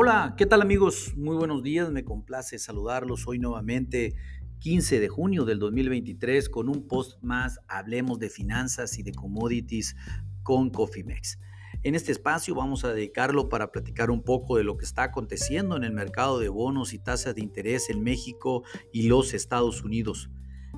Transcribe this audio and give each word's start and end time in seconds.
Hola, 0.00 0.36
¿qué 0.38 0.46
tal 0.46 0.62
amigos? 0.62 1.16
Muy 1.16 1.34
buenos 1.34 1.64
días, 1.64 1.90
me 1.90 2.04
complace 2.04 2.60
saludarlos 2.60 3.26
hoy 3.26 3.40
nuevamente 3.40 4.14
15 4.60 5.00
de 5.00 5.08
junio 5.08 5.44
del 5.44 5.58
2023 5.58 6.48
con 6.50 6.68
un 6.68 6.86
post 6.86 7.20
más, 7.20 7.58
hablemos 7.66 8.20
de 8.20 8.30
finanzas 8.30 8.96
y 8.96 9.02
de 9.02 9.10
commodities 9.10 9.96
con 10.44 10.70
Cofimex. 10.70 11.40
En 11.82 11.96
este 11.96 12.12
espacio 12.12 12.54
vamos 12.54 12.84
a 12.84 12.92
dedicarlo 12.92 13.48
para 13.48 13.72
platicar 13.72 14.12
un 14.12 14.22
poco 14.22 14.56
de 14.56 14.62
lo 14.62 14.76
que 14.76 14.84
está 14.84 15.02
aconteciendo 15.02 15.76
en 15.76 15.82
el 15.82 15.94
mercado 15.94 16.38
de 16.38 16.48
bonos 16.48 16.92
y 16.92 17.00
tasas 17.00 17.34
de 17.34 17.42
interés 17.42 17.90
en 17.90 18.04
México 18.04 18.62
y 18.92 19.08
los 19.08 19.34
Estados 19.34 19.82
Unidos. 19.82 20.30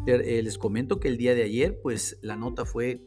Eh, 0.07 0.41
les 0.43 0.57
comento 0.57 0.99
que 0.99 1.09
el 1.09 1.19
día 1.19 1.35
de 1.35 1.43
ayer, 1.43 1.79
pues 1.83 2.19
la 2.23 2.37
nota 2.37 2.65
fue 2.65 3.07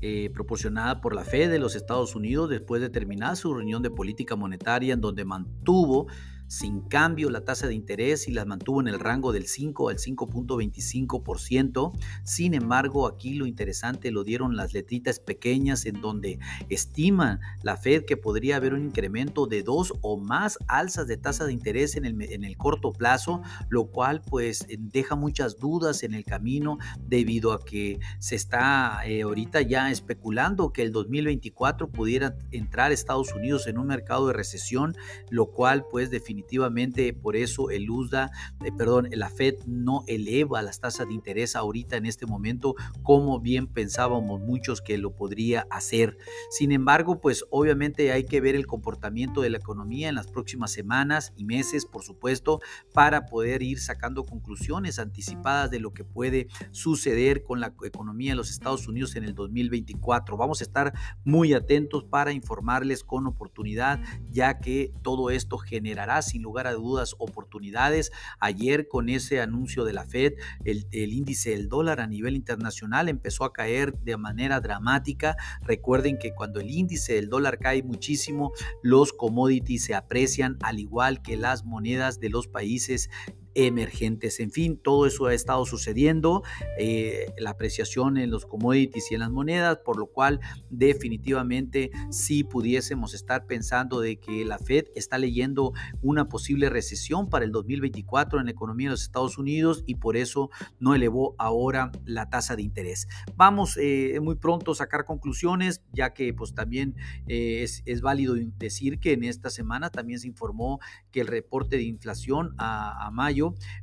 eh, 0.00 0.30
proporcionada 0.32 1.00
por 1.00 1.14
la 1.14 1.24
Fed 1.24 1.50
de 1.50 1.58
los 1.58 1.74
Estados 1.74 2.14
Unidos 2.14 2.48
después 2.48 2.80
de 2.80 2.88
terminar 2.88 3.36
su 3.36 3.52
reunión 3.52 3.82
de 3.82 3.90
política 3.90 4.36
monetaria 4.36 4.94
en 4.94 5.00
donde 5.00 5.24
mantuvo 5.24 6.06
sin 6.48 6.80
cambio 6.80 7.30
la 7.30 7.42
tasa 7.42 7.68
de 7.68 7.74
interés 7.74 8.26
y 8.26 8.32
las 8.32 8.46
mantuvo 8.46 8.80
en 8.80 8.88
el 8.88 8.98
rango 8.98 9.32
del 9.32 9.46
5 9.46 9.90
al 9.90 9.98
5.25%. 9.98 11.92
Sin 12.24 12.54
embargo, 12.54 13.06
aquí 13.06 13.34
lo 13.34 13.46
interesante 13.46 14.10
lo 14.10 14.24
dieron 14.24 14.56
las 14.56 14.72
letritas 14.72 15.20
pequeñas 15.20 15.86
en 15.86 16.00
donde 16.00 16.38
estima 16.68 17.38
la 17.62 17.76
Fed 17.76 18.04
que 18.06 18.16
podría 18.16 18.56
haber 18.56 18.74
un 18.74 18.86
incremento 18.86 19.46
de 19.46 19.62
dos 19.62 19.92
o 20.00 20.16
más 20.16 20.58
alzas 20.66 21.06
de 21.06 21.18
tasa 21.18 21.44
de 21.44 21.52
interés 21.52 21.96
en 21.96 22.06
el, 22.06 22.20
en 22.22 22.44
el 22.44 22.56
corto 22.56 22.92
plazo, 22.92 23.42
lo 23.68 23.86
cual 23.86 24.22
pues 24.22 24.66
deja 24.78 25.14
muchas 25.14 25.58
dudas 25.58 26.02
en 26.02 26.14
el 26.14 26.24
camino 26.24 26.78
debido 26.98 27.52
a 27.52 27.62
que 27.64 28.00
se 28.18 28.36
está 28.36 29.02
eh, 29.04 29.22
ahorita 29.22 29.60
ya 29.62 29.90
especulando 29.90 30.72
que 30.72 30.82
el 30.82 30.92
2024 30.92 31.90
pudiera 31.90 32.36
entrar 32.50 32.90
Estados 32.90 33.34
Unidos 33.34 33.66
en 33.66 33.78
un 33.78 33.86
mercado 33.86 34.28
de 34.28 34.32
recesión, 34.32 34.96
lo 35.30 35.46
cual 35.46 35.84
pues 35.90 36.10
definitivamente 36.10 36.37
definitivamente 36.38 37.12
por 37.14 37.34
eso 37.34 37.70
el 37.70 37.90
USDA, 37.90 38.30
eh, 38.64 38.70
perdón, 38.76 39.08
la 39.12 39.28
Fed 39.28 39.54
no 39.66 40.04
eleva 40.06 40.62
las 40.62 40.80
tasas 40.80 41.08
de 41.08 41.14
interés 41.14 41.56
ahorita 41.56 41.96
en 41.96 42.06
este 42.06 42.26
momento 42.26 42.76
como 43.02 43.40
bien 43.40 43.66
pensábamos 43.66 44.40
muchos 44.40 44.80
que 44.80 44.98
lo 44.98 45.14
podría 45.16 45.66
hacer. 45.70 46.16
Sin 46.50 46.70
embargo, 46.70 47.20
pues 47.20 47.44
obviamente 47.50 48.12
hay 48.12 48.24
que 48.24 48.40
ver 48.40 48.54
el 48.54 48.66
comportamiento 48.66 49.40
de 49.40 49.50
la 49.50 49.58
economía 49.58 50.08
en 50.08 50.14
las 50.14 50.28
próximas 50.28 50.70
semanas 50.70 51.32
y 51.36 51.44
meses, 51.44 51.86
por 51.86 52.04
supuesto, 52.04 52.60
para 52.92 53.26
poder 53.26 53.62
ir 53.62 53.80
sacando 53.80 54.24
conclusiones 54.24 55.00
anticipadas 55.00 55.70
de 55.70 55.80
lo 55.80 55.92
que 55.92 56.04
puede 56.04 56.46
suceder 56.70 57.42
con 57.42 57.60
la 57.60 57.74
economía 57.84 58.32
de 58.32 58.36
los 58.36 58.50
Estados 58.50 58.86
Unidos 58.86 59.16
en 59.16 59.24
el 59.24 59.34
2024. 59.34 60.36
Vamos 60.36 60.60
a 60.60 60.64
estar 60.64 60.92
muy 61.24 61.52
atentos 61.52 62.04
para 62.04 62.32
informarles 62.32 63.02
con 63.02 63.26
oportunidad, 63.26 64.00
ya 64.30 64.60
que 64.60 64.92
todo 65.02 65.30
esto 65.30 65.58
generará 65.58 66.22
sin 66.28 66.42
lugar 66.42 66.66
a 66.66 66.72
dudas 66.72 67.14
oportunidades. 67.18 68.12
Ayer 68.38 68.88
con 68.88 69.08
ese 69.08 69.40
anuncio 69.40 69.84
de 69.84 69.92
la 69.92 70.04
Fed, 70.04 70.34
el, 70.64 70.86
índice 70.92 71.50
del 71.50 71.68
dólar 71.68 72.00
a 72.00 72.06
nivel 72.06 72.36
internacional 72.36 73.08
empezó 73.08 73.44
a 73.44 73.52
caer 73.52 73.98
de 73.98 74.16
manera 74.16 74.60
dramática. 74.60 75.36
Recuerden 75.62 76.18
que 76.18 76.34
cuando 76.34 76.60
el 76.60 76.70
índice 76.70 77.14
del 77.14 77.28
dólar 77.28 77.58
cae 77.58 77.82
muchísimo, 77.82 78.52
los 78.82 79.12
commodities 79.12 79.84
se 79.84 79.94
aprecian 79.94 80.58
al 80.62 80.78
igual 80.78 81.22
que 81.22 81.36
las 81.36 81.64
monedas 81.64 82.20
de 82.20 82.30
los 82.30 82.46
países 82.46 83.10
emergentes. 83.54 84.40
En 84.40 84.50
fin, 84.50 84.78
todo 84.78 85.06
eso 85.06 85.26
ha 85.26 85.34
estado 85.34 85.64
sucediendo, 85.66 86.42
eh, 86.78 87.32
la 87.38 87.50
apreciación 87.50 88.16
en 88.16 88.30
los 88.30 88.46
commodities 88.46 89.10
y 89.10 89.14
en 89.14 89.20
las 89.20 89.30
monedas, 89.30 89.78
por 89.84 89.96
lo 89.98 90.06
cual 90.06 90.40
definitivamente 90.70 91.90
si 92.10 92.44
pudiésemos 92.44 93.14
estar 93.14 93.46
pensando 93.46 94.00
de 94.00 94.18
que 94.18 94.44
la 94.44 94.58
Fed 94.58 94.86
está 94.94 95.18
leyendo 95.18 95.72
una 96.02 96.28
posible 96.28 96.68
recesión 96.68 97.28
para 97.28 97.44
el 97.44 97.52
2024 97.52 98.38
en 98.38 98.46
la 98.46 98.50
economía 98.50 98.88
de 98.88 98.92
los 98.92 99.02
Estados 99.02 99.38
Unidos 99.38 99.82
y 99.86 99.96
por 99.96 100.16
eso 100.16 100.50
no 100.78 100.94
elevó 100.94 101.34
ahora 101.38 101.90
la 102.04 102.30
tasa 102.30 102.56
de 102.56 102.62
interés. 102.62 103.08
Vamos 103.36 103.76
eh, 103.80 104.18
muy 104.22 104.36
pronto 104.36 104.72
a 104.72 104.74
sacar 104.74 105.04
conclusiones, 105.04 105.82
ya 105.92 106.12
que 106.14 106.32
pues 106.34 106.54
también 106.54 106.96
eh, 107.26 107.66
es, 107.84 108.00
válido 108.00 108.36
decir 108.58 109.00
que 109.00 109.12
en 109.12 109.24
esta 109.24 109.50
semana 109.50 109.90
también 109.90 110.20
se 110.20 110.28
informó 110.28 110.80
que 111.10 111.20
el 111.20 111.26
reporte 111.26 111.76
de 111.76 111.82
inflación 111.82 112.54
a 112.58 113.10
mayo 113.12 113.37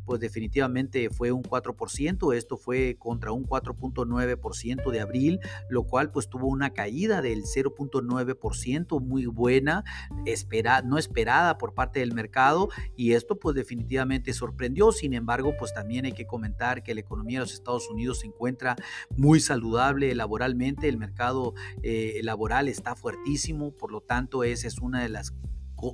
pues 0.05 0.19
definitivamente 0.19 1.09
fue 1.09 1.31
un 1.31 1.43
4%, 1.43 2.35
esto 2.35 2.57
fue 2.57 2.95
contra 2.99 3.31
un 3.31 3.45
4.9% 3.45 4.91
de 4.91 4.99
abril, 4.99 5.39
lo 5.69 5.83
cual 5.83 6.11
pues 6.11 6.29
tuvo 6.29 6.47
una 6.47 6.71
caída 6.71 7.21
del 7.21 7.43
0.9% 7.43 9.01
muy 9.01 9.25
buena, 9.25 9.83
espera, 10.25 10.81
no 10.81 10.97
esperada 10.97 11.57
por 11.57 11.73
parte 11.73 11.99
del 11.99 12.13
mercado 12.13 12.69
y 12.95 13.13
esto 13.13 13.37
pues 13.39 13.55
definitivamente 13.55 14.33
sorprendió, 14.33 14.91
sin 14.91 15.13
embargo 15.13 15.53
pues 15.57 15.73
también 15.73 16.05
hay 16.05 16.13
que 16.13 16.25
comentar 16.25 16.83
que 16.83 16.93
la 16.93 17.01
economía 17.01 17.39
de 17.39 17.45
los 17.45 17.53
Estados 17.53 17.89
Unidos 17.89 18.19
se 18.19 18.27
encuentra 18.27 18.75
muy 19.15 19.39
saludable 19.39 20.13
laboralmente, 20.15 20.87
el 20.87 20.97
mercado 20.97 21.53
eh, 21.83 22.19
laboral 22.23 22.67
está 22.67 22.95
fuertísimo, 22.95 23.71
por 23.71 23.91
lo 23.91 24.01
tanto 24.01 24.43
esa 24.43 24.67
es 24.67 24.79
una 24.79 25.01
de 25.01 25.09
las 25.09 25.33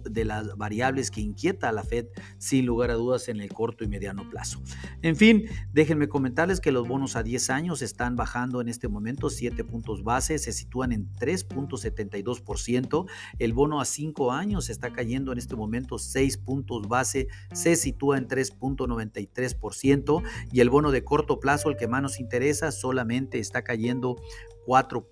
de 0.10 0.26
las 0.26 0.56
variables 0.58 1.12
que 1.12 1.22
inquieta 1.22 1.70
a 1.70 1.72
la 1.72 1.84
Fed 1.84 2.08
sin 2.38 2.66
lugar 2.66 2.92
a 2.92 2.96
dudas 2.96 3.28
en 3.30 3.40
el 3.42 3.50
corto 3.54 3.84
y 3.84 3.88
mediano 3.88 4.30
plazo. 4.30 4.62
En 5.02 5.16
fin, 5.16 5.46
déjenme 5.74 6.08
comentarles 6.08 6.60
que 6.60 6.72
los 6.72 6.88
bonos 6.88 7.16
a 7.16 7.24
10 7.24 7.50
años 7.50 7.82
están 7.82 8.16
bajando 8.16 8.62
en 8.62 8.70
este 8.70 8.88
momento 8.88 9.30
7 9.30 9.64
puntos 9.64 10.04
base, 10.04 10.38
se 10.40 10.52
sitúan 10.52 10.92
en 10.92 11.12
3.72%, 11.14 13.08
el 13.40 13.54
bono 13.54 13.82
a 13.82 13.86
5 13.86 14.32
años 14.32 14.70
está 14.70 14.92
cayendo 14.94 15.32
en 15.32 15.38
este 15.38 15.56
momento 15.56 15.98
6 15.98 16.38
puntos 16.38 16.88
base, 16.88 17.28
se 17.54 17.76
sitúa 17.76 18.18
en 18.18 18.28
3.93% 18.28 20.24
y 20.52 20.60
el 20.60 20.70
bono 20.70 20.92
de 20.92 21.04
corto 21.04 21.40
plazo, 21.40 21.70
el 21.70 21.78
que 21.78 21.88
más 21.88 22.02
nos 22.02 22.20
interesa, 22.20 22.72
solamente 22.72 23.40
está 23.40 23.64
cayendo 23.64 24.18
4, 24.66 25.10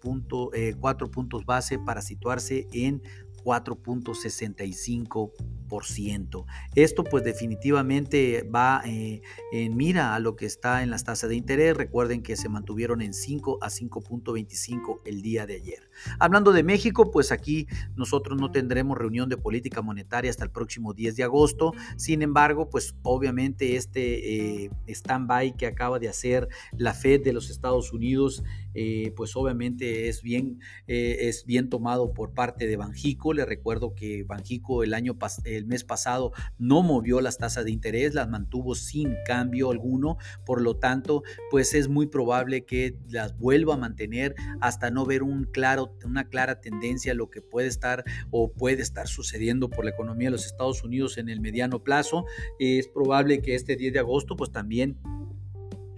eh, 0.54 0.76
4 0.80 1.12
puntos 1.12 1.46
base 1.46 1.80
para 1.80 2.02
situarse 2.02 2.68
en 2.72 3.02
4.65%. 3.46 5.59
Esto 6.76 7.06
pues 7.06 7.24
definitivamente 7.24 8.44
va 8.44 8.82
eh, 8.86 9.22
en 9.54 9.78
mira 9.78 10.16
a 10.16 10.20
lo 10.20 10.36
que 10.36 10.46
está 10.46 10.84
en 10.84 10.90
las 10.90 11.06
tasas 11.06 11.30
de 11.30 11.36
interés. 11.36 11.78
Recuerden 11.78 12.22
que 12.22 12.36
se 12.36 12.50
mantuvieron 12.50 13.02
en 13.02 13.14
5 13.14 13.60
a 13.62 13.70
5.25 13.70 15.02
el 15.06 15.22
día 15.22 15.46
de 15.46 15.56
ayer. 15.56 15.90
Hablando 16.20 16.52
de 16.52 16.64
México, 16.64 17.12
pues 17.12 17.32
aquí 17.32 17.68
nosotros 17.96 18.40
no 18.40 18.52
tendremos 18.52 18.98
reunión 18.98 19.30
de 19.30 19.38
política 19.38 19.82
monetaria 19.82 20.30
hasta 20.30 20.44
el 20.44 20.52
próximo 20.52 20.94
10 20.94 21.16
de 21.16 21.24
agosto. 21.24 21.74
Sin 21.96 22.22
embargo, 22.22 22.70
pues 22.70 22.96
obviamente 23.04 23.78
este 23.78 24.66
eh, 24.66 24.72
stand-by 24.88 25.56
que 25.56 25.68
acaba 25.68 26.00
de 26.00 26.10
hacer 26.10 26.50
la 26.78 26.94
Fed 26.94 27.24
de 27.24 27.34
los 27.34 27.50
Estados 27.50 27.94
Unidos, 27.94 28.44
eh, 28.74 29.14
pues 29.16 29.36
obviamente 29.36 30.10
es 30.10 30.22
bien, 30.22 30.60
es 30.88 31.46
bien 31.46 31.70
tomado 31.70 32.14
por 32.14 32.34
parte 32.34 32.68
de 32.68 32.76
Banjico. 32.76 33.34
Le 33.34 33.46
recuerdo 33.46 33.94
que 33.96 34.24
Banjico 34.24 34.84
el 34.84 34.94
año 34.94 35.18
pasado 35.18 35.30
el 35.60 35.68
mes 35.68 35.84
pasado 35.84 36.32
no 36.58 36.82
movió 36.82 37.22
las 37.22 37.38
tasas 37.38 37.66
de 37.66 37.72
interés, 37.72 38.14
las 38.14 38.30
mantuvo 38.30 38.76
sin 38.76 39.16
cambio 39.26 39.72
alguno, 39.72 40.18
por 40.46 40.62
lo 40.62 40.78
tanto, 40.78 41.24
pues 41.52 41.74
es 41.74 41.88
muy 41.88 42.08
probable 42.08 42.66
que 42.66 42.98
las 43.10 43.38
vuelva 43.38 43.76
a 43.76 43.78
mantener 43.78 44.36
hasta 44.62 44.90
no 44.90 45.06
ver 45.06 45.24
un 45.24 45.46
claro, 45.46 45.96
una 46.04 46.28
clara 46.28 46.62
tendencia 46.62 47.12
a 47.12 47.16
lo 47.16 47.30
que 47.30 47.42
puede 47.42 47.68
estar 47.68 48.04
o 48.32 48.52
puede 48.52 48.82
estar 48.82 49.08
sucediendo 49.08 49.70
por 49.70 49.86
la 49.86 49.92
economía 49.92 50.28
de 50.28 50.32
los 50.32 50.46
Estados 50.46 50.84
Unidos 50.84 51.18
en 51.18 51.30
el 51.30 51.42
mediano 51.42 51.84
plazo. 51.84 52.26
Es 52.60 52.88
probable 52.88 53.42
que 53.42 53.56
este 53.56 53.76
10 53.76 53.94
de 53.94 54.00
agosto 54.00 54.36
pues 54.36 54.52
también 54.52 54.98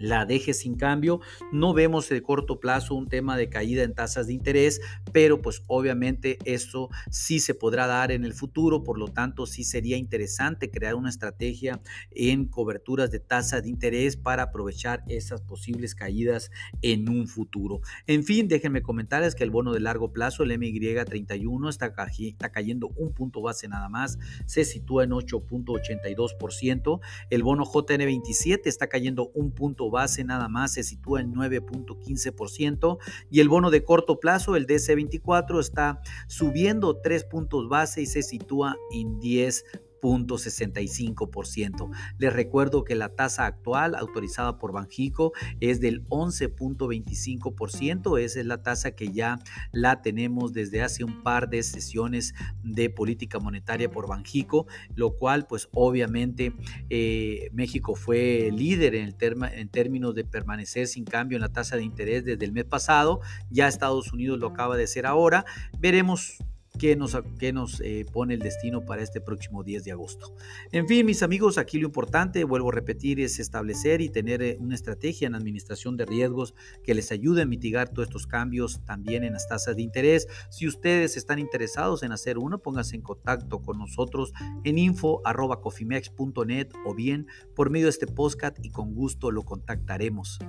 la 0.01 0.25
deje 0.25 0.53
sin 0.53 0.75
cambio. 0.75 1.22
No 1.51 1.73
vemos 1.73 2.09
de 2.09 2.22
corto 2.22 2.59
plazo 2.59 2.95
un 2.95 3.07
tema 3.07 3.38
de 3.38 3.50
caída 3.50 3.84
en 3.84 3.94
tasas 3.94 4.28
de 4.28 4.34
interés, 4.34 4.81
pero 5.11 5.41
pues 5.41 5.64
obviamente 5.67 6.37
eso 6.46 6.90
sí 7.09 7.40
se 7.40 7.53
podrá 7.53 7.87
dar 7.87 8.11
en 8.11 8.26
el 8.26 8.34
futuro, 8.34 8.84
por 8.84 8.97
lo 8.97 9.08
tanto 9.08 9.46
sí 9.46 9.64
sería 9.64 9.97
interesante 9.97 10.72
crear 10.72 10.96
una 10.96 11.09
estrategia 11.09 11.79
en 12.11 12.46
coberturas 12.46 13.11
de 13.11 13.20
tasas 13.20 13.64
de 13.64 13.70
interés 13.70 14.17
para 14.17 14.43
aprovechar 14.43 15.03
esas 15.08 15.41
posibles 15.41 15.96
caídas 15.96 16.52
en 16.81 17.08
un 17.09 17.28
futuro. 17.28 17.81
En 18.08 18.23
fin, 18.23 18.47
déjenme 18.47 18.81
comentarles 18.81 19.35
que 19.35 19.43
el 19.43 19.52
bono 19.52 19.73
de 19.73 19.79
largo 19.79 20.11
plazo, 20.11 20.43
el 20.43 20.52
MY31, 20.52 21.70
está, 21.70 21.93
está 22.20 22.52
cayendo 22.52 22.87
un 22.96 23.14
punto 23.14 23.41
base 23.41 23.67
nada 23.67 23.90
más, 23.90 24.17
se 24.46 24.66
sitúa 24.66 25.03
en 25.03 25.11
8.82%, 25.11 26.99
el 27.29 27.43
bono 27.43 27.66
JN27 27.66 28.61
está 28.66 28.87
cayendo 28.87 29.31
un 29.34 29.52
punto 29.52 29.91
base 29.91 30.23
nada 30.23 30.47
más 30.47 30.73
se 30.73 30.84
sitúa 30.84 31.22
en 31.22 31.34
9.15% 31.34 32.97
y 33.29 33.40
el 33.40 33.49
bono 33.49 33.70
de 33.70 33.84
corto 33.84 34.20
plazo, 34.20 34.55
el 34.55 34.66
DC24, 34.66 35.59
está 35.59 36.02
subiendo 36.28 36.99
3 37.02 37.26
puntos 37.26 37.70
base 37.70 38.02
y 38.02 38.05
se 38.08 38.23
sitúa 38.23 38.76
en 38.91 39.20
10%. 39.20 39.91
0.65%. 40.02 41.90
Les 42.18 42.34
recuerdo 42.34 42.84
que 42.84 42.96
la 42.96 43.09
tasa 43.09 43.46
actual 43.46 43.94
autorizada 43.96 44.58
por 44.58 44.72
Banjico 44.72 45.34
es 45.59 45.80
del 45.80 46.08
11.25%. 46.09 48.20
Esa 48.20 48.40
es 48.40 48.46
la 48.46 48.64
tasa 48.64 48.92
que 48.92 49.12
ya 49.12 49.40
la 49.72 50.02
tenemos 50.02 50.53
desde 50.53 50.82
hace 50.82 51.03
un 51.03 51.22
par 51.24 51.50
de 51.50 51.62
sesiones 51.64 52.34
de 52.64 52.90
política 52.90 53.40
monetaria 53.40 53.92
por 53.92 54.08
Banjico, 54.08 54.68
lo 54.96 55.16
cual 55.16 55.46
pues 55.48 55.68
obviamente 55.74 56.53
eh, 56.90 57.50
México 57.53 57.96
fue 57.96 58.52
líder 58.53 58.96
en, 58.96 59.08
el 59.08 59.16
en 59.53 59.70
términos 59.70 60.16
de 60.16 60.24
permanecer 60.24 60.88
sin 60.88 61.06
cambio 61.06 61.38
en 61.38 61.42
la 61.42 61.50
tasa 61.50 61.78
de 61.78 61.84
interés 61.84 62.26
desde 62.26 62.46
el 62.46 62.52
mes 62.52 62.66
pasado. 62.66 63.22
Ya 63.50 63.68
Estados 63.68 64.12
Unidos 64.14 64.40
lo 64.40 64.48
acaba 64.48 64.78
de 64.78 64.86
hacer 64.86 65.06
ahora. 65.06 65.46
Veremos 65.80 66.38
qué 66.81 66.95
nos, 66.95 67.16
nos 67.53 67.79
eh, 67.81 68.07
pone 68.11 68.33
el 68.33 68.39
destino 68.39 68.83
para 68.83 69.03
este 69.03 69.22
próximo 69.22 69.63
10 69.63 69.83
de 69.83 69.91
agosto. 69.91 70.33
En 70.72 70.87
fin, 70.87 71.05
mis 71.05 71.22
amigos, 71.22 71.59
aquí 71.59 71.78
lo 71.78 71.85
importante, 71.85 72.43
vuelvo 72.43 72.69
a 72.69 72.73
repetir, 72.73 73.19
es 73.19 73.39
establecer 73.39 74.01
y 74.01 74.09
tener 74.09 74.41
eh, 74.41 74.57
una 74.59 74.73
estrategia 74.73 75.28
en 75.28 75.35
administración 75.35 75.95
de 75.95 76.07
riesgos 76.07 76.55
que 76.83 76.95
les 76.95 77.11
ayude 77.11 77.43
a 77.43 77.45
mitigar 77.45 77.89
todos 77.89 78.07
estos 78.07 78.25
cambios 78.25 78.83
también 78.83 79.23
en 79.23 79.33
las 79.33 79.47
tasas 79.47 79.75
de 79.75 79.83
interés. 79.83 80.25
Si 80.49 80.67
ustedes 80.67 81.17
están 81.17 81.37
interesados 81.37 82.01
en 82.01 82.13
hacer 82.13 82.39
uno, 82.39 82.57
pónganse 82.57 82.95
en 82.95 83.03
contacto 83.03 83.61
con 83.61 83.78
nosotros 83.78 84.33
en 84.63 84.79
info.cofimex.net 84.79 86.69
o 86.83 86.95
bien 86.95 87.28
por 87.55 87.69
medio 87.69 87.85
de 87.85 87.91
este 87.91 88.07
podcast 88.07 88.57
y 88.66 88.72
con 88.72 88.95
gusto 88.95 89.29
lo 89.29 89.43
contactaremos. 89.43 90.39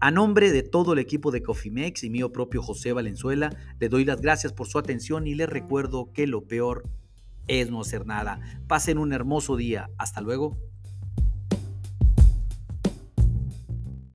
A 0.00 0.10
nombre 0.10 0.52
de 0.52 0.62
todo 0.62 0.94
el 0.94 0.98
equipo 1.00 1.30
de 1.30 1.42
Cofimex 1.42 2.02
y 2.02 2.08
mío 2.08 2.32
propio 2.32 2.62
José 2.62 2.94
Valenzuela, 2.94 3.54
le 3.78 3.90
doy 3.90 4.06
las 4.06 4.22
gracias 4.22 4.54
por 4.54 4.66
su 4.68 4.78
atención 4.78 5.26
y 5.26 5.34
les 5.34 5.50
recuerdo 5.82 6.12
que 6.12 6.28
lo 6.28 6.46
peor 6.46 6.84
es 7.48 7.70
no 7.70 7.80
hacer 7.80 8.06
nada. 8.06 8.38
Pasen 8.68 8.98
un 8.98 9.12
hermoso 9.12 9.56
día. 9.56 9.90
Hasta 9.98 10.20
luego. 10.20 10.56